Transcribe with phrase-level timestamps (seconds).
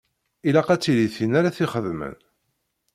[0.47, 2.15] Ilaq ad tili tin ara t-ixedmen.